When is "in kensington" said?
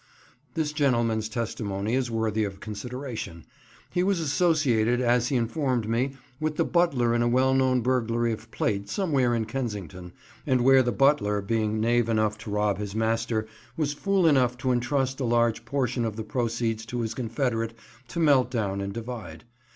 9.35-10.11